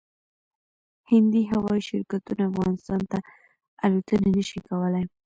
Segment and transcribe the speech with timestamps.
[1.11, 3.17] هندي هوايي شرکتونه افغانستان ته
[3.85, 5.05] الوتنې نشي کولای